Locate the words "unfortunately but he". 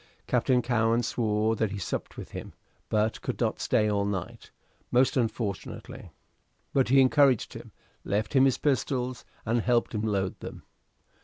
5.15-6.99